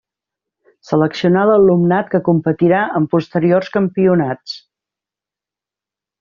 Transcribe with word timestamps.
Seleccionar 0.91 1.43
l'alumnat 1.49 2.09
que 2.13 2.21
competirà 2.29 2.79
en 3.01 3.07
posteriors 3.13 3.71
campionats. 3.77 4.57